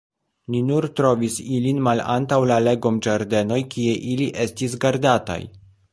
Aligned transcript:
Ni 0.53 0.59
nur 0.69 0.85
trovis 0.99 1.35
ilin 1.57 1.83
malantaŭ 1.87 2.39
la 2.53 2.57
legomĝardenoj, 2.69 3.61
kie 3.75 3.95
ili 4.15 4.29
estis 4.47 4.79
gardataj. 4.87 5.41